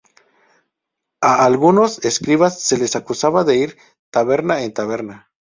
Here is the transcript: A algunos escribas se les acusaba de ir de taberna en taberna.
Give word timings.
A 1.21 1.45
algunos 1.45 2.03
escribas 2.03 2.59
se 2.59 2.75
les 2.79 2.95
acusaba 2.95 3.43
de 3.43 3.57
ir 3.57 3.75
de 3.75 3.81
taberna 4.09 4.63
en 4.63 4.73
taberna. 4.73 5.29